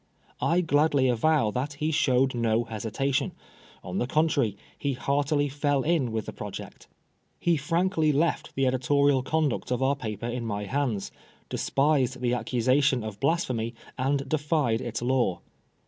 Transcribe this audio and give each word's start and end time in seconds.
I 0.41 0.61
gladly 0.61 1.09
avow 1.09 1.51
that 1.51 1.73
he 1.73 1.91
showed 1.91 2.33
no 2.33 2.65
hesita 2.65 3.13
tion; 3.13 3.33
on 3.83 3.99
the 3.99 4.07
contrary, 4.07 4.57
he 4.75 4.93
heartily 4.93 5.47
fell 5.47 5.83
in 5.83 6.11
with 6.11 6.25
the 6.25 6.33
project. 6.33 6.87
He 7.39 7.55
frankly 7.55 8.11
left 8.11 8.55
the 8.55 8.65
editorial 8.65 9.21
conduct 9.21 9.69
of 9.71 9.83
our 9.83 9.95
paper 9.95 10.25
in 10.25 10.43
my 10.43 10.63
hands, 10.63 11.11
despised 11.49 12.19
the 12.19 12.33
accusation 12.33 13.03
of 13.03 13.19
Blas 13.19 13.45
phemy, 13.45 13.75
and 13.95 14.27
defied 14.27 14.81
its 14.81 15.03
law. 15.03 15.41